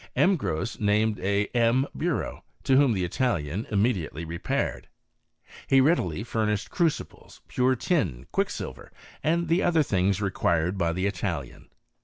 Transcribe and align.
M. 0.15 0.35
Gros 0.35 0.79
named 0.79 1.19
a 1.19 1.45
M. 1.53 1.85
Bureau, 1.95 2.43
"^hom 2.63 2.95
the 2.95 3.03
Italian 3.03 3.67
immediately 3.69 4.25
repaired. 4.25 4.87
He 5.67 5.79
read 5.79 5.99
OF 5.99 6.05
ALCHTMY. 6.05 6.23
17 6.25 6.25
fiimished 6.55 6.69
crucibles, 6.71 7.41
pure 7.47 7.75
tin, 7.75 8.25
quicksilver, 8.31 8.91
and 9.23 9.47
the 9.47 9.61
other 9.61 9.83
things 9.83 10.19
required 10.19 10.75
by 10.79 10.91
the 10.91 11.05
Italian. 11.05 11.69